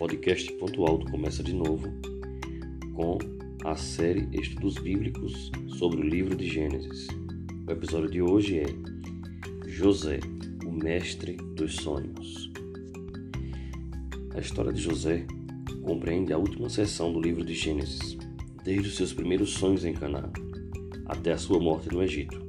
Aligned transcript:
podcast 0.00 0.50
Ponto 0.54 0.86
Alto 0.86 1.10
começa 1.10 1.42
de 1.42 1.52
novo 1.52 1.92
com 2.94 3.18
a 3.66 3.76
série 3.76 4.26
Estudos 4.32 4.76
Bíblicos 4.78 5.52
sobre 5.76 6.00
o 6.00 6.02
livro 6.02 6.34
de 6.34 6.48
Gênesis. 6.48 7.06
O 7.68 7.70
episódio 7.70 8.10
de 8.10 8.22
hoje 8.22 8.60
é 8.60 9.68
José, 9.68 10.20
o 10.64 10.72
mestre 10.72 11.36
dos 11.54 11.76
sonhos. 11.76 12.50
A 14.34 14.40
história 14.40 14.72
de 14.72 14.80
José 14.80 15.26
compreende 15.82 16.32
a 16.32 16.38
última 16.38 16.70
seção 16.70 17.12
do 17.12 17.20
livro 17.20 17.44
de 17.44 17.52
Gênesis, 17.52 18.16
desde 18.64 18.88
os 18.88 18.96
seus 18.96 19.12
primeiros 19.12 19.50
sonhos 19.50 19.84
em 19.84 19.92
Canaã 19.92 20.32
até 21.04 21.32
a 21.32 21.38
sua 21.38 21.60
morte 21.60 21.92
no 21.92 22.02
Egito. 22.02 22.42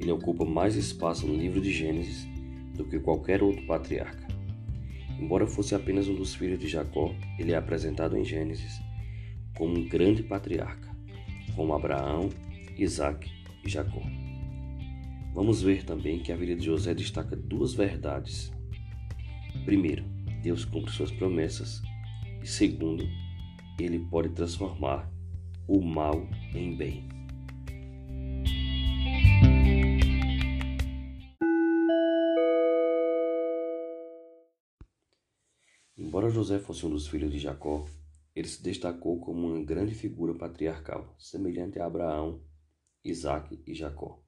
Ele 0.00 0.10
ocupa 0.10 0.44
mais 0.44 0.74
espaço 0.74 1.28
no 1.28 1.36
livro 1.36 1.60
de 1.60 1.72
Gênesis 1.72 2.26
do 2.74 2.84
que 2.84 2.98
qualquer 2.98 3.40
outro 3.40 3.64
patriarca. 3.68 4.27
Embora 5.18 5.46
fosse 5.46 5.74
apenas 5.74 6.08
um 6.08 6.14
dos 6.14 6.34
filhos 6.34 6.58
de 6.58 6.68
Jacó, 6.68 7.14
ele 7.38 7.52
é 7.52 7.56
apresentado 7.56 8.16
em 8.16 8.24
Gênesis 8.24 8.80
como 9.56 9.76
um 9.76 9.88
grande 9.88 10.22
patriarca, 10.22 10.88
como 11.56 11.74
Abraão, 11.74 12.28
Isaac 12.76 13.28
e 13.64 13.68
Jacó. 13.68 14.02
Vamos 15.34 15.60
ver 15.62 15.84
também 15.84 16.20
que 16.20 16.32
a 16.32 16.36
vida 16.36 16.54
de 16.54 16.64
José 16.64 16.94
destaca 16.94 17.34
duas 17.34 17.74
verdades. 17.74 18.52
Primeiro, 19.64 20.04
Deus 20.42 20.64
cumpre 20.64 20.92
suas 20.92 21.10
promessas. 21.10 21.82
E 22.42 22.46
segundo, 22.46 23.04
ele 23.78 23.98
pode 23.98 24.30
transformar 24.30 25.10
o 25.66 25.80
mal 25.80 26.26
em 26.54 26.76
bem. 26.76 27.17
Embora 36.28 36.44
José 36.44 36.58
fosse 36.58 36.84
um 36.84 36.90
dos 36.90 37.08
filhos 37.08 37.32
de 37.32 37.38
Jacó, 37.38 37.86
ele 38.36 38.46
se 38.46 38.62
destacou 38.62 39.18
como 39.18 39.48
uma 39.48 39.64
grande 39.64 39.94
figura 39.94 40.34
patriarcal, 40.34 41.14
semelhante 41.18 41.78
a 41.78 41.86
Abraão, 41.86 42.42
Isaac 43.02 43.58
e 43.66 43.74
Jacó. 43.74 44.22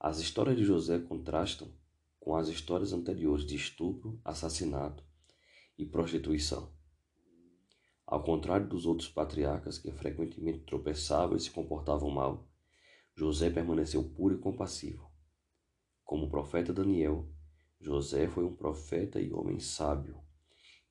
As 0.00 0.18
histórias 0.18 0.56
de 0.56 0.64
José 0.64 0.98
contrastam 0.98 1.72
com 2.18 2.34
as 2.34 2.48
histórias 2.48 2.92
anteriores 2.92 3.46
de 3.46 3.54
estupro, 3.54 4.20
assassinato 4.24 5.04
e 5.78 5.86
prostituição. 5.86 6.74
Ao 8.04 8.24
contrário 8.24 8.68
dos 8.68 8.84
outros 8.84 9.08
patriarcas 9.08 9.78
que 9.78 9.92
frequentemente 9.92 10.64
tropeçavam 10.64 11.36
e 11.36 11.40
se 11.40 11.52
comportavam 11.52 12.10
mal, 12.10 12.50
José 13.14 13.50
permaneceu 13.50 14.02
puro 14.02 14.34
e 14.34 14.38
compassivo. 14.38 15.08
Como 16.02 16.26
o 16.26 16.28
profeta 16.28 16.72
Daniel, 16.72 17.28
José 17.78 18.26
foi 18.26 18.44
um 18.44 18.56
profeta 18.56 19.20
e 19.20 19.32
homem 19.32 19.60
sábio, 19.60 20.20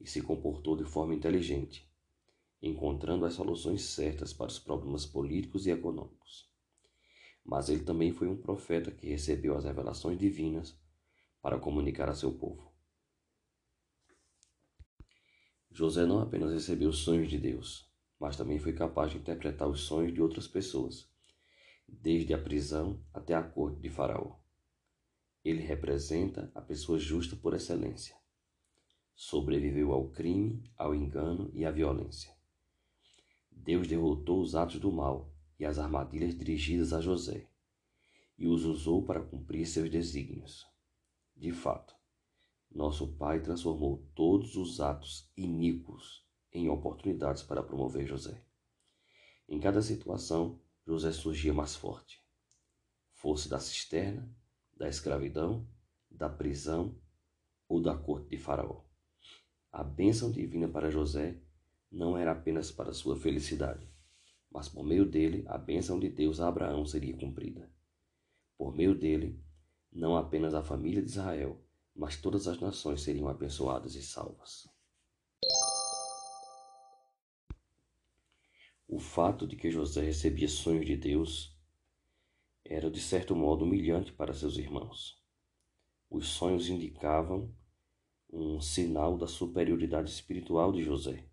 e 0.04 0.10
se 0.10 0.22
comportou 0.22 0.76
de 0.76 0.84
forma 0.84 1.14
inteligente, 1.14 1.88
encontrando 2.62 3.26
as 3.26 3.34
soluções 3.34 3.84
certas 3.84 4.34
para 4.34 4.48
os 4.48 4.60
problemas 4.60 5.06
políticos 5.06 5.68
e 5.68 5.72
econômicos. 5.72 6.50
Mas 7.44 7.70
ele 7.70 7.84
também 7.84 8.12
foi 8.12 8.28
um 8.28 8.38
profeta 8.38 8.92
que 8.92 9.08
recebeu 9.08 9.56
as 9.56 9.64
revelações 9.64 10.18
divinas 10.18 10.80
para 11.42 11.60
comunicar 11.60 12.10
a 12.10 12.16
seu 12.16 12.32
povo. 12.32 12.72
José 15.72 16.06
não 16.06 16.20
apenas 16.20 16.52
recebeu 16.52 16.90
os 16.90 17.00
sonhos 17.00 17.30
de 17.30 17.40
Deus, 17.40 17.90
mas 18.20 18.36
também 18.36 18.60
foi 18.60 18.74
capaz 18.74 19.12
de 19.12 19.18
interpretar 19.18 19.68
os 19.68 19.82
sonhos 19.82 20.14
de 20.14 20.22
outras 20.22 20.48
pessoas, 20.48 21.10
desde 21.88 22.34
a 22.34 22.38
prisão 22.38 23.04
até 23.14 23.34
a 23.34 23.42
corte 23.42 23.80
de 23.80 23.90
Faraó. 23.90 24.36
Ele 25.44 25.62
representa 25.62 26.52
a 26.54 26.62
pessoa 26.62 27.00
justa 27.00 27.36
por 27.36 27.56
excelência 27.56 28.21
sobreviveu 29.22 29.94
ao 29.94 30.10
crime, 30.10 30.64
ao 30.76 30.96
engano 30.96 31.52
e 31.54 31.64
à 31.64 31.70
violência. 31.70 32.36
Deus 33.52 33.88
derrotou 33.88 34.42
os 34.42 34.56
atos 34.56 34.80
do 34.80 34.92
mal 34.92 35.32
e 35.60 35.64
as 35.64 35.78
armadilhas 35.78 36.36
dirigidas 36.36 36.92
a 36.92 37.00
José, 37.00 37.48
e 38.36 38.48
os 38.48 38.66
usou 38.66 39.06
para 39.06 39.22
cumprir 39.22 39.68
seus 39.68 39.92
desígnios. 39.92 40.66
De 41.36 41.52
fato, 41.52 41.96
nosso 42.72 43.16
Pai 43.16 43.40
transformou 43.40 44.04
todos 44.16 44.56
os 44.56 44.82
atos 44.82 45.32
iníquos 45.38 46.26
em 46.52 46.68
oportunidades 46.68 47.44
para 47.44 47.62
promover 47.62 48.08
José. 48.08 48.44
Em 49.48 49.60
cada 49.60 49.84
situação, 49.84 50.60
José 50.84 51.12
surgia 51.12 51.54
mais 51.54 51.76
forte. 51.76 52.20
Fosse 53.12 53.48
da 53.48 53.60
cisterna, 53.60 54.36
da 54.76 54.90
escravidão, 54.90 55.70
da 56.10 56.28
prisão 56.28 57.00
ou 57.68 57.80
da 57.80 57.96
corte 57.96 58.30
de 58.30 58.40
Faraó. 58.40 58.91
A 59.72 59.84
bênção 59.84 60.30
divina 60.30 60.68
para 60.68 60.92
José 60.92 61.40
não 61.90 62.18
era 62.18 62.34
apenas 62.34 62.70
para 62.72 62.92
sua 62.92 63.16
felicidade, 63.16 63.88
mas 64.52 64.68
por 64.68 64.84
meio 64.84 65.06
dele 65.06 65.46
a 65.48 65.58
bênção 65.58 65.98
de 65.98 66.10
Deus 66.10 66.42
a 66.42 66.50
Abraão 66.50 66.86
seria 66.86 67.16
cumprida. 67.16 67.72
Por 68.58 68.76
meio 68.76 68.94
dele, 68.94 69.42
não 69.92 70.18
apenas 70.18 70.54
a 70.54 70.62
família 70.62 71.02
de 71.02 71.10
Israel, 71.10 71.58
mas 71.96 72.18
todas 72.18 72.48
as 72.48 72.60
nações 72.60 73.02
seriam 73.02 73.30
abençoadas 73.30 73.96
e 73.96 74.04
salvas. 74.04 74.68
O 78.88 79.00
fato 79.00 79.48
de 79.48 79.56
que 79.56 79.72
José 79.72 80.02
recebia 80.02 80.50
sonhos 80.50 80.86
de 80.86 80.98
Deus 80.98 81.58
era 82.66 82.92
de 82.92 83.00
certo 83.00 83.34
modo 83.34 83.64
humilhante 83.64 84.12
para 84.12 84.34
seus 84.34 84.58
irmãos. 84.58 85.18
Os 86.10 86.28
sonhos 86.28 86.68
indicavam 86.68 87.56
um 88.32 88.62
sinal 88.62 89.18
da 89.18 89.28
superioridade 89.28 90.10
espiritual 90.10 90.72
de 90.72 90.82
José. 90.82 91.26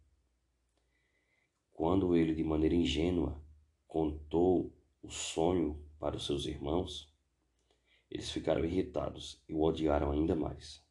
Quando 1.73 2.17
ele, 2.17 2.35
de 2.35 2.43
maneira 2.43 2.75
ingênua, 2.75 3.41
contou 3.87 4.77
o 5.01 5.09
sonho 5.09 5.81
para 6.01 6.17
os 6.17 6.27
seus 6.27 6.45
irmãos, 6.45 7.15
eles 8.11 8.31
ficaram 8.31 8.65
irritados 8.65 9.41
e 9.49 9.55
o 9.55 9.63
odiaram 9.63 10.11
ainda 10.11 10.35
mais. 10.35 10.85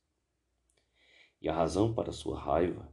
E 1.42 1.50
a 1.50 1.54
razão 1.54 1.94
para 1.94 2.14
sua 2.14 2.40
raiva 2.40 2.90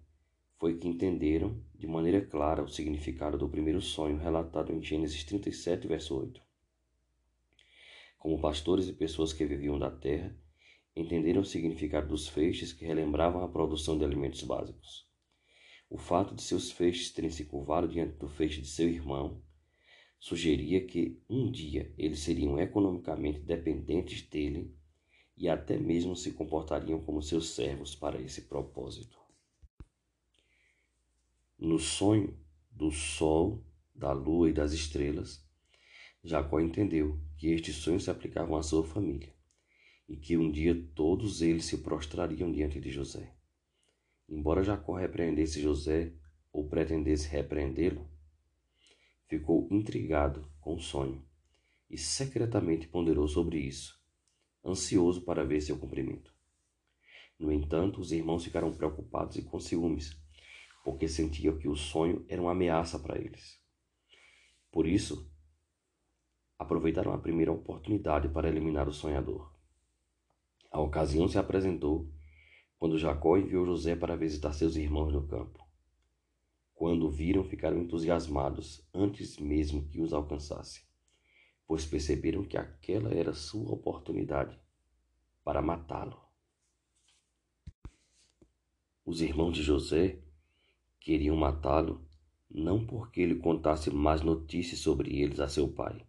foi 0.59 0.77
que 0.77 0.89
entenderam 0.89 1.63
de 1.75 1.87
maneira 1.87 2.25
clara 2.25 2.63
o 2.63 2.69
significado 2.69 3.39
do 3.39 3.49
primeiro 3.49 3.81
sonho 3.81 4.19
relatado 4.19 4.73
em 4.73 4.83
Gênesis 4.83 5.23
37, 5.23 5.87
verso 5.87 6.19
8. 6.19 6.43
Como 8.19 8.41
pastores 8.41 8.89
e 8.89 8.93
pessoas 8.93 9.33
que 9.33 9.45
viviam 9.45 9.79
da 9.79 9.91
terra, 9.91 10.37
entenderam 10.97 11.41
o 11.41 11.45
significado 11.45 12.09
dos 12.09 12.29
feixes 12.29 12.73
que 12.73 12.85
relembravam 12.85 13.43
a 13.43 13.49
produção 13.49 13.99
de 13.99 14.05
alimentos 14.05 14.43
básicos. 14.43 15.09
O 15.91 15.99
fato 15.99 16.35
de 16.35 16.43
seus 16.43 16.71
feixes 16.71 17.11
terem 17.11 17.31
se 17.31 17.45
curvado 17.45 17.89
diante 17.89 18.17
do 18.17 18.29
feixe 18.29 18.61
de 18.61 18.69
seu 18.69 18.89
irmão 18.89 19.43
sugeria 20.21 20.87
que 20.87 21.21
um 21.29 21.51
dia 21.51 21.93
eles 21.99 22.21
seriam 22.21 22.59
economicamente 22.59 23.41
dependentes 23.41 24.23
dele 24.23 24.75
e 25.37 25.49
até 25.49 25.77
mesmo 25.77 26.17
se 26.17 26.33
comportariam 26.33 27.01
como 27.01 27.21
seus 27.21 27.51
servos 27.51 27.95
para 27.95 28.21
esse 28.21 28.43
propósito. 28.43 29.19
No 31.59 31.79
sonho 31.79 32.39
do 32.71 32.91
sol, 32.91 33.63
da 33.95 34.13
lua 34.13 34.49
e 34.49 34.53
das 34.53 34.73
estrelas, 34.73 35.45
Jacó 36.23 36.61
entendeu 36.61 37.21
que 37.37 37.49
estes 37.49 37.77
sonhos 37.77 38.05
se 38.05 38.11
aplicavam 38.11 38.57
à 38.57 38.63
sua 38.63 38.85
família 38.85 39.34
e 40.09 40.17
que 40.17 40.37
um 40.37 40.51
dia 40.51 40.75
todos 40.95 41.43
eles 41.43 41.65
se 41.65 41.79
prostrariam 41.79 42.53
diante 42.53 42.81
de 42.81 42.91
José. 42.91 43.35
Embora 44.29 44.63
Jacó 44.63 44.95
repreendesse 44.95 45.61
José 45.61 46.13
ou 46.53 46.69
pretendesse 46.69 47.29
repreendê-lo, 47.29 48.09
ficou 49.27 49.69
intrigado 49.71 50.49
com 50.61 50.75
o 50.75 50.81
sonho 50.81 51.25
e 51.91 51.99
secretamente 51.99 52.89
ponderou 52.89 53.29
sobre 53.29 53.59
isso, 53.59 54.01
ansioso 54.65 55.23
para 55.23 55.45
ver 55.45 55.61
seu 55.61 55.79
cumprimento. 55.79 56.35
No 57.39 57.53
entanto, 57.53 58.01
os 58.01 58.13
irmãos 58.13 58.45
ficaram 58.45 58.73
preocupados 58.73 59.37
e 59.37 59.43
com 59.43 59.59
ciúmes, 59.59 60.17
porque 60.85 61.09
sentiam 61.09 61.59
que 61.59 61.69
o 61.69 61.77
sonho 61.77 62.25
era 62.29 62.41
uma 62.41 62.53
ameaça 62.53 62.99
para 62.99 63.19
eles. 63.19 63.61
Por 64.71 64.87
isso, 64.87 65.31
aproveitaram 66.59 67.13
a 67.13 67.19
primeira 67.19 67.53
oportunidade 67.53 68.29
para 68.29 68.49
eliminar 68.49 68.89
o 68.89 68.93
sonhador. 68.93 69.54
A 70.75 70.81
ocasião 70.81 71.29
se 71.29 71.39
apresentou 71.39 72.13
quando 72.77 72.99
Jacó 72.99 73.37
enviou 73.39 73.65
José 73.65 73.95
para 73.95 74.17
visitar 74.17 74.53
seus 74.53 74.75
irmãos 74.75 75.13
no 75.13 75.25
campo. 75.25 75.65
Quando 76.75 77.07
o 77.07 77.11
viram, 77.13 77.45
ficaram 77.45 77.79
entusiasmados 77.79 78.85
antes 78.93 79.39
mesmo 79.39 79.87
que 79.87 80.01
os 80.01 80.13
alcançasse, 80.13 80.85
pois 81.65 81.87
perceberam 81.87 82.43
que 82.43 82.57
aquela 82.57 83.15
era 83.15 83.33
sua 83.33 83.71
oportunidade 83.71 84.61
para 85.45 85.63
matá-lo. 85.63 86.21
Os 89.07 89.21
irmãos 89.21 89.53
de 89.53 89.63
José 89.63 90.19
queriam 90.99 91.37
matá-lo 91.37 92.05
não 92.51 92.85
porque 92.85 93.21
ele 93.21 93.37
contasse 93.37 93.91
mais 93.93 94.23
notícias 94.23 94.81
sobre 94.81 95.21
eles 95.21 95.39
a 95.39 95.47
seu 95.47 95.69
pai, 95.69 96.05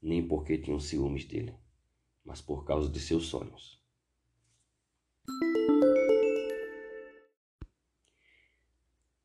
nem 0.00 0.24
porque 0.24 0.56
tinham 0.56 0.78
ciúmes 0.78 1.24
dele, 1.24 1.56
mas 2.24 2.40
por 2.40 2.64
causa 2.64 2.88
de 2.88 3.00
seus 3.00 3.26
sonhos. 3.26 3.75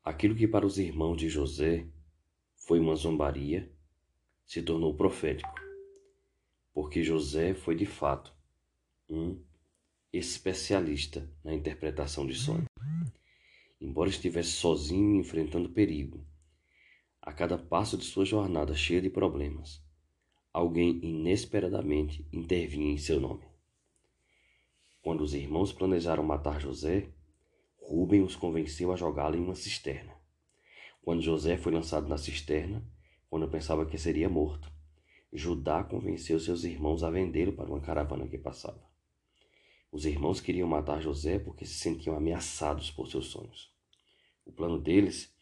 Aquilo 0.04 0.34
que 0.34 0.48
para 0.48 0.66
os 0.66 0.78
irmãos 0.78 1.16
de 1.16 1.28
José 1.28 1.86
foi 2.54 2.80
uma 2.80 2.94
zombaria 2.94 3.72
se 4.44 4.60
tornou 4.62 4.94
profético, 4.94 5.54
porque 6.74 7.02
José 7.02 7.54
foi 7.54 7.74
de 7.74 7.86
fato 7.86 8.34
um 9.08 9.40
especialista 10.12 11.30
na 11.42 11.54
interpretação 11.54 12.26
de 12.26 12.34
sonhos. 12.34 12.66
Embora 13.80 14.10
estivesse 14.10 14.50
sozinho 14.50 15.20
enfrentando 15.20 15.70
perigo, 15.70 16.26
a 17.20 17.32
cada 17.32 17.56
passo 17.56 17.96
de 17.96 18.04
sua 18.04 18.24
jornada 18.24 18.74
cheia 18.74 19.00
de 19.00 19.08
problemas, 19.08 19.82
alguém 20.52 20.98
inesperadamente 21.02 22.26
intervinha 22.32 22.92
em 22.92 22.98
seu 22.98 23.18
nome. 23.20 23.51
Quando 25.02 25.22
os 25.22 25.34
irmãos 25.34 25.72
planejaram 25.72 26.22
matar 26.22 26.60
José, 26.60 27.08
Rubem 27.76 28.22
os 28.22 28.36
convenceu 28.36 28.92
a 28.92 28.96
jogá-lo 28.96 29.36
em 29.36 29.40
uma 29.40 29.56
cisterna. 29.56 30.14
Quando 31.02 31.20
José 31.20 31.58
foi 31.58 31.72
lançado 31.72 32.08
na 32.08 32.16
cisterna, 32.16 32.88
quando 33.28 33.48
pensava 33.48 33.84
que 33.84 33.98
seria 33.98 34.28
morto, 34.28 34.72
Judá 35.32 35.82
convenceu 35.82 36.38
seus 36.38 36.62
irmãos 36.62 37.02
a 37.02 37.10
vendê-lo 37.10 37.52
para 37.52 37.68
uma 37.68 37.80
caravana 37.80 38.28
que 38.28 38.38
passava. 38.38 38.80
Os 39.90 40.06
irmãos 40.06 40.40
queriam 40.40 40.68
matar 40.68 41.02
José 41.02 41.40
porque 41.40 41.66
se 41.66 41.74
sentiam 41.74 42.16
ameaçados 42.16 42.90
por 42.90 43.08
seus 43.08 43.26
sonhos. 43.26 43.74
O 44.44 44.52
plano 44.52 44.78
deles 44.78 45.34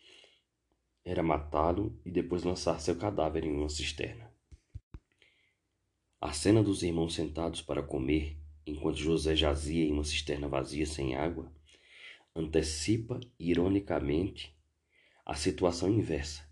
era 1.04 1.22
matá-lo 1.22 2.00
e 2.04 2.10
depois 2.10 2.44
lançar 2.44 2.80
seu 2.80 2.96
cadáver 2.96 3.44
em 3.44 3.52
uma 3.52 3.68
cisterna. 3.68 4.32
A 6.18 6.32
cena 6.32 6.62
dos 6.62 6.82
irmãos 6.82 7.14
sentados 7.14 7.60
para 7.60 7.82
comer, 7.82 8.39
enquanto 8.66 8.98
José 8.98 9.34
jazia 9.34 9.84
em 9.84 9.92
uma 9.92 10.04
cisterna 10.04 10.48
vazia 10.48 10.86
sem 10.86 11.14
água, 11.14 11.52
antecipa 12.34 13.20
ironicamente 13.38 14.54
a 15.24 15.34
situação 15.34 15.88
inversa, 15.88 16.48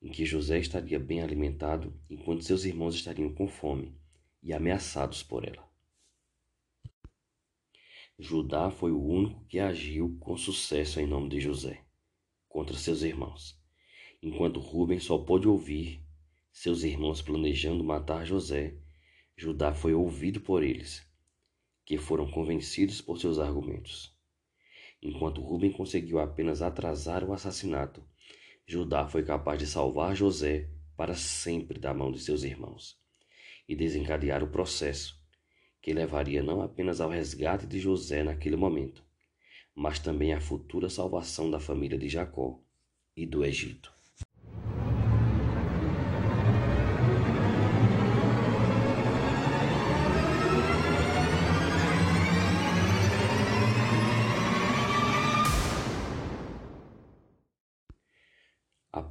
em 0.00 0.10
que 0.10 0.24
José 0.24 0.58
estaria 0.58 0.98
bem 0.98 1.22
alimentado 1.22 1.94
enquanto 2.08 2.44
seus 2.44 2.64
irmãos 2.64 2.94
estariam 2.94 3.32
com 3.32 3.46
fome 3.46 3.96
e 4.42 4.52
ameaçados 4.52 5.22
por 5.22 5.46
ela. 5.46 5.70
Judá 8.18 8.70
foi 8.70 8.92
o 8.92 9.02
único 9.02 9.44
que 9.46 9.58
agiu 9.58 10.16
com 10.20 10.36
sucesso 10.36 11.00
em 11.00 11.06
nome 11.06 11.28
de 11.28 11.40
José 11.40 11.84
contra 12.48 12.76
seus 12.76 13.02
irmãos, 13.02 13.58
enquanto 14.22 14.60
Rubem 14.60 15.00
só 15.00 15.18
pôde 15.18 15.48
ouvir 15.48 16.04
seus 16.52 16.82
irmãos 16.82 17.22
planejando 17.22 17.82
matar 17.82 18.26
José. 18.26 18.76
Judá 19.36 19.72
foi 19.72 19.94
ouvido 19.94 20.40
por 20.40 20.62
eles, 20.62 21.02
que 21.84 21.98
foram 21.98 22.30
convencidos 22.30 23.00
por 23.00 23.18
seus 23.18 23.38
argumentos. 23.38 24.14
Enquanto 25.02 25.40
Rubem 25.40 25.72
conseguiu 25.72 26.20
apenas 26.20 26.62
atrasar 26.62 27.24
o 27.24 27.32
assassinato, 27.32 28.02
Judá 28.66 29.08
foi 29.08 29.24
capaz 29.24 29.58
de 29.58 29.66
salvar 29.66 30.14
José 30.14 30.70
para 30.96 31.14
sempre 31.14 31.80
da 31.80 31.92
mão 31.92 32.12
de 32.12 32.20
seus 32.20 32.44
irmãos 32.44 32.96
e 33.68 33.74
desencadear 33.74 34.42
o 34.42 34.50
processo 34.50 35.20
que 35.80 35.92
levaria 35.92 36.42
não 36.42 36.62
apenas 36.62 37.00
ao 37.00 37.10
resgate 37.10 37.66
de 37.66 37.80
José 37.80 38.22
naquele 38.22 38.54
momento, 38.54 39.04
mas 39.74 39.98
também 39.98 40.32
à 40.32 40.40
futura 40.40 40.88
salvação 40.88 41.50
da 41.50 41.58
família 41.58 41.98
de 41.98 42.08
Jacó 42.08 42.60
e 43.16 43.26
do 43.26 43.44
Egito. 43.44 43.91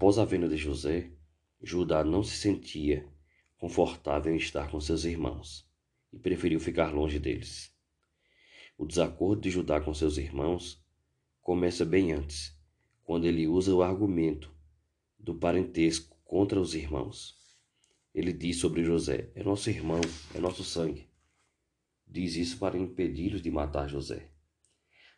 Após 0.02 0.18
a 0.18 0.26
venda 0.26 0.50
de 0.50 0.58
José, 0.58 1.12
Judá 1.62 2.04
não 2.04 2.24
se 2.24 2.36
sentia 2.36 3.08
confortável 3.60 4.34
em 4.34 4.38
estar 4.38 4.72
com 4.72 4.82
seus 4.82 5.06
irmãos 5.06 5.64
e 6.12 6.18
preferiu 6.18 6.60
ficar 6.60 6.92
longe 6.92 7.20
deles. 7.20 7.72
O 8.80 8.84
desacordo 8.88 9.44
de 9.44 9.52
Judá 9.52 9.80
com 9.80 9.94
seus 9.94 10.18
irmãos 10.18 10.84
começa 11.40 11.86
bem 11.86 12.14
antes, 12.14 12.60
quando 13.04 13.26
ele 13.26 13.46
usa 13.46 13.76
o 13.76 13.84
argumento 13.84 14.52
do 15.20 15.36
parentesco 15.36 16.18
contra 16.26 16.60
os 16.60 16.74
irmãos. 16.74 17.38
Ele 18.12 18.34
diz 18.34 18.58
sobre 18.58 18.84
José: 18.84 19.30
É 19.36 19.44
nosso 19.44 19.70
irmão, 19.70 20.02
é 20.34 20.40
nosso 20.40 20.64
sangue. 20.64 21.12
Diz 22.08 22.36
isso 22.36 22.58
para 22.58 22.76
impedi-los 22.76 23.44
de 23.44 23.52
matar 23.52 23.88
José. 23.88 24.32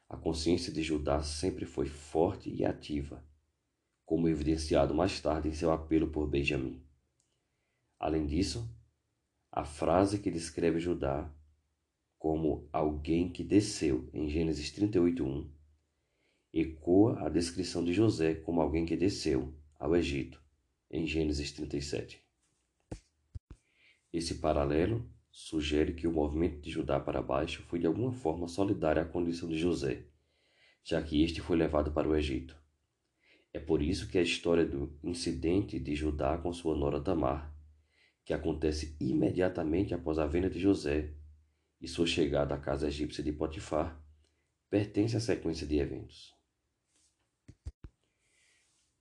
A 0.09 0.17
consciência 0.17 0.73
de 0.73 0.83
Judá 0.83 1.23
sempre 1.23 1.65
foi 1.65 1.87
forte 1.87 2.53
e 2.53 2.65
ativa 2.65 3.23
como 4.05 4.27
evidenciado 4.27 4.93
mais 4.93 5.19
tarde 5.19 5.49
em 5.49 5.53
seu 5.53 5.71
apelo 5.71 6.09
por 6.09 6.27
Benjamim. 6.27 6.81
Além 7.99 8.25
disso, 8.25 8.69
a 9.51 9.63
frase 9.63 10.19
que 10.19 10.31
descreve 10.31 10.79
Judá 10.79 11.31
como 12.17 12.67
alguém 12.71 13.31
que 13.31 13.43
desceu 13.43 14.09
em 14.13 14.29
Gênesis 14.29 14.71
38:1 14.71 15.49
ecoa 16.53 17.25
a 17.25 17.29
descrição 17.29 17.83
de 17.83 17.91
José 17.93 18.35
como 18.35 18.61
alguém 18.61 18.85
que 18.85 18.95
desceu 18.95 19.53
ao 19.79 19.95
Egito 19.95 20.41
em 20.89 21.07
Gênesis 21.07 21.51
37. 21.51 22.23
Esse 24.13 24.35
paralelo 24.35 25.09
sugere 25.31 25.93
que 25.93 26.07
o 26.07 26.11
movimento 26.11 26.61
de 26.61 26.69
Judá 26.69 26.99
para 26.99 27.21
baixo 27.21 27.63
foi 27.63 27.79
de 27.79 27.87
alguma 27.87 28.11
forma 28.11 28.47
solidário 28.47 29.01
à 29.01 29.05
condição 29.05 29.49
de 29.49 29.57
José, 29.57 30.05
já 30.83 31.01
que 31.01 31.23
este 31.23 31.41
foi 31.41 31.57
levado 31.57 31.91
para 31.91 32.07
o 32.07 32.15
Egito. 32.15 32.55
É 33.53 33.59
por 33.59 33.83
isso 33.83 34.09
que 34.09 34.17
a 34.17 34.21
história 34.21 34.65
do 34.65 34.97
incidente 35.03 35.79
de 35.79 35.95
Judá 35.95 36.39
com 36.39 36.51
sua 36.51 36.75
nora 36.75 36.99
Tamar, 36.99 37.55
que 38.25 38.33
acontece 38.33 38.97
imediatamente 38.99 39.93
após 39.93 40.17
a 40.17 40.25
venda 40.25 40.49
de 40.49 40.59
José 40.59 41.13
e 41.79 41.87
sua 41.87 42.07
chegada 42.07 42.55
à 42.55 42.57
casa 42.57 42.87
egípcia 42.87 43.23
de 43.23 43.31
Potifar, 43.31 44.01
pertence 44.71 45.15
à 45.15 45.19
sequência 45.19 45.67
de 45.67 45.77
eventos. 45.77 46.33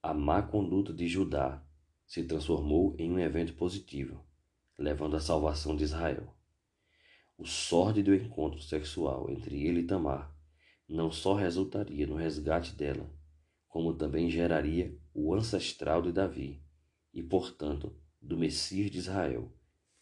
A 0.02 0.12
má 0.12 0.42
conduta 0.42 0.92
de 0.92 1.08
Judá 1.08 1.64
se 2.06 2.22
transformou 2.24 2.94
em 2.98 3.10
um 3.10 3.18
evento 3.18 3.54
positivo, 3.54 4.22
levando 4.76 5.16
à 5.16 5.20
salvação 5.20 5.74
de 5.74 5.84
Israel. 5.84 6.36
O 7.38 7.46
sórdido 7.46 8.14
encontro 8.14 8.60
sexual 8.60 9.30
entre 9.30 9.64
ele 9.64 9.80
e 9.80 9.86
Tamar 9.86 10.36
não 10.86 11.10
só 11.10 11.32
resultaria 11.32 12.06
no 12.06 12.16
resgate 12.16 12.74
dela, 12.74 13.08
como 13.72 13.94
também 13.94 14.28
geraria 14.28 14.94
o 15.14 15.34
ancestral 15.34 16.02
de 16.02 16.12
Davi 16.12 16.62
e, 17.10 17.22
portanto, 17.22 17.98
do 18.20 18.36
Messias 18.36 18.90
de 18.90 18.98
Israel, 18.98 19.50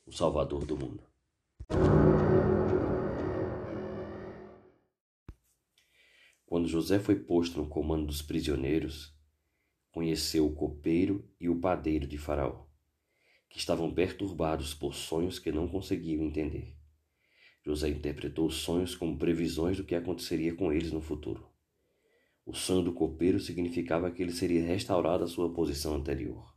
o 0.05 0.11
Salvador 0.11 0.67
do 0.67 0.77
mundo. 0.77 1.05
Quando 6.45 6.67
José 6.67 6.99
foi 6.99 7.15
posto 7.15 7.59
no 7.59 7.69
comando 7.69 8.07
dos 8.07 8.21
prisioneiros, 8.21 9.17
conheceu 9.93 10.49
o 10.49 10.55
copeiro 10.55 11.25
e 11.39 11.49
o 11.49 11.61
padeiro 11.61 12.09
de 12.09 12.19
Faraó, 12.19 12.67
que 13.49 13.59
estavam 13.59 13.95
perturbados 13.95 14.75
por 14.75 14.97
sonhos 14.97 15.39
que 15.39 15.53
não 15.53 15.69
conseguiam 15.69 16.25
entender. 16.25 16.77
José 17.65 17.89
interpretou 17.89 18.49
os 18.49 18.57
sonhos 18.57 18.97
como 18.97 19.17
previsões 19.17 19.77
do 19.77 19.85
que 19.85 19.95
aconteceria 19.95 20.57
com 20.57 20.73
eles 20.73 20.91
no 20.91 21.01
futuro. 21.01 21.50
O 22.51 22.55
sonho 22.57 22.83
do 22.83 22.93
copeiro 22.93 23.39
significava 23.39 24.11
que 24.11 24.21
ele 24.21 24.33
seria 24.33 24.67
restaurado 24.67 25.23
à 25.23 25.29
sua 25.29 25.55
posição 25.55 25.95
anterior, 25.95 26.53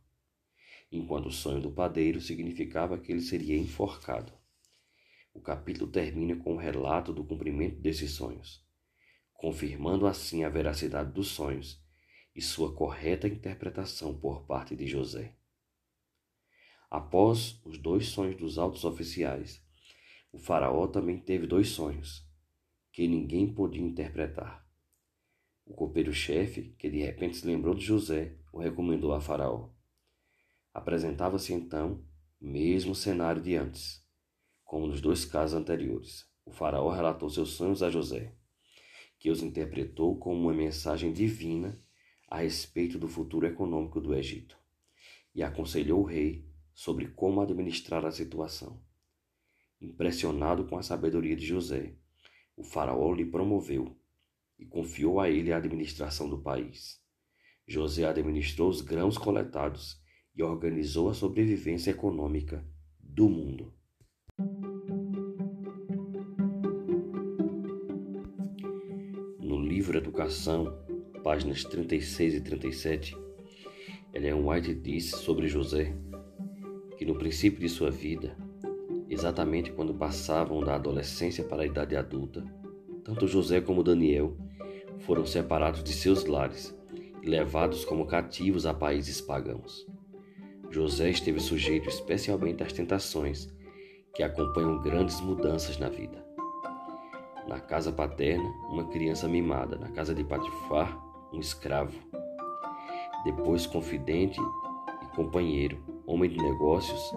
enquanto 0.90 1.26
o 1.26 1.30
sonho 1.30 1.60
do 1.60 1.70
padeiro 1.70 2.20
significava 2.20 2.98
que 2.98 3.12
ele 3.12 3.20
seria 3.20 3.56
enforcado. 3.56 4.32
O 5.32 5.40
capítulo 5.40 5.88
termina 5.88 6.34
com 6.34 6.54
o 6.54 6.58
relato 6.58 7.12
do 7.12 7.22
cumprimento 7.22 7.80
desses 7.80 8.10
sonhos, 8.10 8.60
confirmando 9.34 10.08
assim 10.08 10.42
a 10.42 10.48
veracidade 10.48 11.12
dos 11.12 11.28
sonhos 11.28 11.80
e 12.34 12.42
sua 12.42 12.74
correta 12.74 13.28
interpretação 13.28 14.18
por 14.18 14.44
parte 14.46 14.74
de 14.74 14.88
José. 14.88 15.36
Após 16.90 17.60
os 17.64 17.78
dois 17.78 18.08
sonhos 18.08 18.36
dos 18.36 18.58
altos 18.58 18.84
oficiais, 18.84 19.64
o 20.32 20.40
Faraó 20.40 20.88
também 20.88 21.20
teve 21.20 21.46
dois 21.46 21.68
sonhos, 21.68 22.26
que 22.90 23.06
ninguém 23.06 23.54
podia 23.54 23.80
interpretar. 23.80 24.63
O 25.66 25.72
copeiro-chefe, 25.72 26.74
que 26.78 26.90
de 26.90 26.98
repente 26.98 27.38
se 27.38 27.46
lembrou 27.46 27.74
de 27.74 27.84
José, 27.84 28.36
o 28.52 28.58
recomendou 28.58 29.14
a 29.14 29.20
Faraó. 29.20 29.70
Apresentava-se 30.72 31.52
então 31.52 32.04
o 32.40 32.46
mesmo 32.46 32.94
cenário 32.94 33.40
de 33.40 33.56
antes, 33.56 34.06
como 34.62 34.86
nos 34.86 35.00
dois 35.00 35.24
casos 35.24 35.56
anteriores. 35.56 36.26
O 36.44 36.52
Faraó 36.52 36.90
relatou 36.90 37.30
seus 37.30 37.50
sonhos 37.50 37.82
a 37.82 37.90
José, 37.90 38.34
que 39.18 39.30
os 39.30 39.42
interpretou 39.42 40.18
como 40.18 40.42
uma 40.42 40.52
mensagem 40.52 41.12
divina 41.12 41.82
a 42.28 42.40
respeito 42.40 42.98
do 42.98 43.08
futuro 43.08 43.46
econômico 43.46 44.00
do 44.00 44.14
Egito, 44.14 44.58
e 45.34 45.42
aconselhou 45.42 46.02
o 46.02 46.04
rei 46.04 46.46
sobre 46.74 47.08
como 47.08 47.40
administrar 47.40 48.04
a 48.04 48.10
situação. 48.10 48.82
Impressionado 49.80 50.66
com 50.66 50.76
a 50.76 50.82
sabedoria 50.82 51.34
de 51.34 51.46
José, 51.46 51.94
o 52.54 52.62
Faraó 52.62 53.14
lhe 53.14 53.24
promoveu 53.24 53.96
e 54.64 54.68
confiou 54.68 55.20
a 55.20 55.28
ele 55.28 55.52
a 55.52 55.58
administração 55.58 56.28
do 56.28 56.38
país. 56.38 56.98
José 57.66 58.04
administrou 58.04 58.70
os 58.70 58.80
grãos 58.80 59.18
coletados 59.18 60.00
e 60.34 60.42
organizou 60.42 61.08
a 61.10 61.14
sobrevivência 61.14 61.90
econômica 61.90 62.66
do 62.98 63.28
mundo. 63.28 63.74
No 69.38 69.60
livro 69.60 69.98
Educação, 69.98 70.66
páginas 71.22 71.62
36 71.64 72.34
e 72.34 72.40
37, 72.40 73.16
Ellen 74.12 74.46
White 74.46 74.74
diz 74.74 75.10
sobre 75.10 75.46
José 75.46 75.94
que 76.96 77.04
no 77.04 77.18
princípio 77.18 77.60
de 77.60 77.68
sua 77.68 77.90
vida, 77.90 78.36
exatamente 79.08 79.72
quando 79.72 79.94
passavam 79.94 80.60
da 80.60 80.76
adolescência 80.76 81.44
para 81.44 81.62
a 81.62 81.66
idade 81.66 81.96
adulta, 81.96 82.44
tanto 83.04 83.28
José 83.28 83.60
como 83.60 83.82
Daniel 83.82 84.36
foram 85.06 85.26
separados 85.26 85.82
de 85.82 85.92
seus 85.92 86.24
lares 86.24 86.76
e 87.22 87.26
levados 87.26 87.84
como 87.84 88.06
cativos 88.06 88.66
a 88.66 88.74
países 88.74 89.20
pagãos. 89.20 89.86
José 90.70 91.10
esteve 91.10 91.40
sujeito 91.40 91.88
especialmente 91.88 92.62
às 92.62 92.72
tentações 92.72 93.48
que 94.14 94.22
acompanham 94.22 94.82
grandes 94.82 95.20
mudanças 95.20 95.78
na 95.78 95.88
vida. 95.88 96.24
Na 97.46 97.60
casa 97.60 97.92
paterna, 97.92 98.48
uma 98.70 98.88
criança 98.88 99.28
mimada, 99.28 99.76
na 99.76 99.90
casa 99.90 100.14
de 100.14 100.24
Patifar, 100.24 100.98
um 101.32 101.38
escravo. 101.38 101.98
Depois, 103.24 103.66
confidente 103.66 104.40
e 104.40 105.16
companheiro, 105.16 105.82
homem 106.06 106.30
de 106.30 106.38
negócios, 106.38 107.12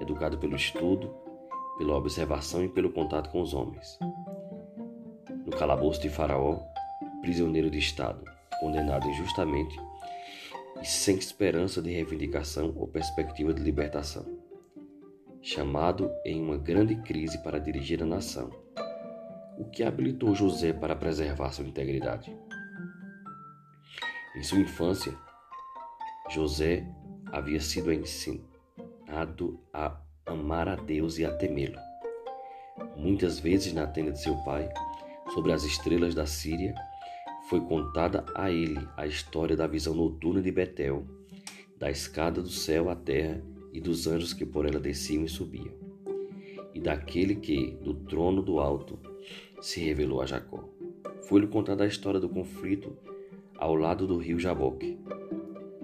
educado 0.00 0.38
pelo 0.38 0.56
estudo, 0.56 1.14
pela 1.78 1.96
observação 1.96 2.64
e 2.64 2.68
pelo 2.68 2.92
contato 2.92 3.30
com 3.30 3.40
os 3.40 3.54
homens. 3.54 3.98
No 5.44 5.50
calabouço 5.50 6.00
de 6.00 6.08
Faraó, 6.08 6.71
prisioneiro 7.22 7.70
de 7.70 7.78
Estado, 7.78 8.24
condenado 8.60 9.08
injustamente 9.08 9.80
e 10.80 10.84
sem 10.84 11.16
esperança 11.16 11.80
de 11.80 11.90
reivindicação 11.90 12.74
ou 12.76 12.88
perspectiva 12.88 13.54
de 13.54 13.62
libertação. 13.62 14.26
Chamado 15.40 16.10
em 16.24 16.40
uma 16.40 16.56
grande 16.56 16.96
crise 16.96 17.42
para 17.42 17.58
dirigir 17.58 18.02
a 18.02 18.06
nação. 18.06 18.50
O 19.56 19.64
que 19.64 19.82
habilitou 19.82 20.34
José 20.34 20.72
para 20.72 20.96
preservar 20.96 21.52
sua 21.52 21.64
integridade? 21.64 22.36
Em 24.36 24.42
sua 24.42 24.58
infância, 24.58 25.14
José 26.30 26.86
havia 27.30 27.60
sido 27.60 27.92
ensinado 27.92 29.60
a 29.72 30.00
amar 30.26 30.68
a 30.68 30.76
Deus 30.76 31.18
e 31.18 31.24
a 31.24 31.32
temê-lo. 31.32 31.78
Muitas 32.96 33.38
vezes 33.38 33.72
na 33.72 33.86
tenda 33.86 34.12
de 34.12 34.20
seu 34.20 34.36
pai, 34.44 34.68
sobre 35.32 35.52
as 35.52 35.64
estrelas 35.64 36.14
da 36.14 36.26
Síria, 36.26 36.74
foi 37.52 37.60
contada 37.60 38.24
a 38.34 38.50
ele 38.50 38.80
a 38.96 39.06
história 39.06 39.54
da 39.54 39.66
visão 39.66 39.94
noturna 39.94 40.40
de 40.40 40.50
Betel, 40.50 41.04
da 41.76 41.90
escada 41.90 42.40
do 42.40 42.48
céu 42.48 42.88
à 42.88 42.96
terra 42.96 43.42
e 43.70 43.78
dos 43.78 44.06
anjos 44.06 44.32
que 44.32 44.46
por 44.46 44.64
ela 44.64 44.80
desciam 44.80 45.22
e 45.22 45.28
subiam, 45.28 45.74
e 46.72 46.80
daquele 46.80 47.34
que, 47.34 47.72
do 47.82 47.92
trono 47.92 48.40
do 48.40 48.58
alto, 48.58 48.98
se 49.60 49.80
revelou 49.80 50.22
a 50.22 50.26
Jacó. 50.26 50.66
Foi-lhe 51.28 51.46
contada 51.46 51.84
a 51.84 51.86
história 51.86 52.18
do 52.18 52.26
conflito 52.26 52.96
ao 53.58 53.74
lado 53.74 54.06
do 54.06 54.16
rio 54.16 54.40
Jaboque, 54.40 54.98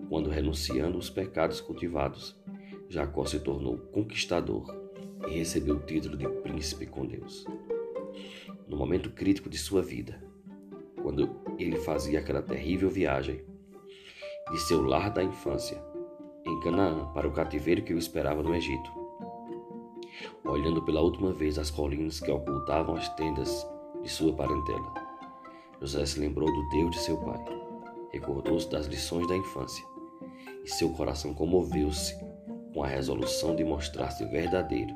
quando, 0.08 0.30
renunciando 0.30 0.96
os 0.96 1.10
pecados 1.10 1.60
cultivados, 1.60 2.34
Jacó 2.88 3.26
se 3.26 3.40
tornou 3.40 3.76
conquistador 3.76 4.75
e 5.28 5.32
recebeu 5.32 5.76
o 5.76 5.80
título 5.80 6.16
de 6.16 6.26
príncipe 6.40 6.87
com 6.87 7.04
Deus. 7.04 7.44
No 8.66 8.75
momento 8.75 9.10
crítico 9.10 9.50
de 9.50 9.58
sua 9.58 9.82
vida, 9.82 10.27
quando 11.08 11.40
ele 11.58 11.78
fazia 11.78 12.18
aquela 12.18 12.42
terrível 12.42 12.90
viagem 12.90 13.42
de 14.50 14.60
seu 14.60 14.82
lar 14.82 15.10
da 15.10 15.24
infância, 15.24 15.82
em 16.44 16.60
Canaã, 16.60 17.10
para 17.14 17.26
o 17.26 17.32
cativeiro 17.32 17.82
que 17.82 17.94
o 17.94 17.98
esperava 17.98 18.42
no 18.42 18.54
Egito. 18.54 18.90
Olhando 20.44 20.84
pela 20.84 21.00
última 21.00 21.32
vez 21.32 21.58
as 21.58 21.70
colinas 21.70 22.20
que 22.20 22.30
ocultavam 22.30 22.94
as 22.94 23.08
tendas 23.14 23.66
de 24.02 24.08
sua 24.10 24.34
parentela, 24.34 24.92
José 25.80 26.04
se 26.04 26.20
lembrou 26.20 26.52
do 26.52 26.68
Deus 26.68 26.90
de 26.90 26.98
seu 26.98 27.16
pai, 27.16 27.42
recordou-se 28.12 28.68
das 28.68 28.84
lições 28.84 29.26
da 29.28 29.36
infância, 29.36 29.86
e 30.62 30.68
seu 30.68 30.90
coração 30.90 31.32
comoveu-se 31.32 32.14
com 32.74 32.82
a 32.82 32.86
resolução 32.86 33.56
de 33.56 33.64
mostrar-se 33.64 34.26
verdadeiro, 34.26 34.94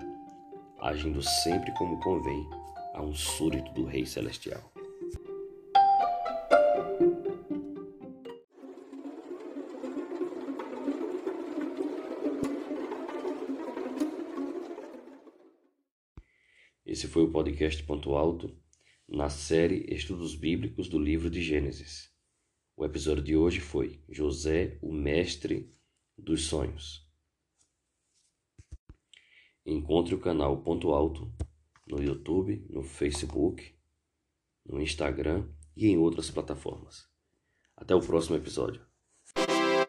agindo 0.78 1.22
sempre 1.22 1.72
como 1.72 1.98
convém 2.00 2.46
a 2.92 3.00
um 3.00 3.14
súdito 3.14 3.72
do 3.72 3.86
Rei 3.86 4.04
Celestial. 4.04 4.71
Esse 16.84 17.06
foi 17.06 17.22
o 17.22 17.30
podcast 17.30 17.80
Ponto 17.84 18.16
Alto 18.16 18.52
na 19.08 19.30
série 19.30 19.86
Estudos 19.94 20.34
Bíblicos 20.34 20.88
do 20.88 20.98
livro 20.98 21.30
de 21.30 21.40
Gênesis. 21.40 22.12
O 22.76 22.84
episódio 22.84 23.22
de 23.22 23.36
hoje 23.36 23.60
foi 23.60 24.02
José, 24.08 24.78
o 24.82 24.92
Mestre 24.92 25.72
dos 26.18 26.46
Sonhos. 26.46 27.08
Encontre 29.64 30.12
o 30.12 30.20
canal 30.20 30.60
Ponto 30.64 30.90
Alto 30.90 31.32
no 31.86 32.02
YouTube, 32.02 32.66
no 32.68 32.82
Facebook, 32.82 33.76
no 34.66 34.82
Instagram 34.82 35.48
e 35.76 35.86
em 35.86 35.96
outras 35.96 36.32
plataformas. 36.32 37.08
Até 37.76 37.94
o 37.94 38.00
próximo 38.00 38.34
episódio. 38.34 38.84